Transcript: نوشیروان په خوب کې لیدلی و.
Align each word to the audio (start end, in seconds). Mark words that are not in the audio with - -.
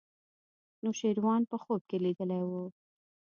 نوشیروان 0.83 1.41
په 1.51 1.55
خوب 1.63 1.81
کې 1.89 1.97
لیدلی 2.05 2.41
و. 2.45 2.51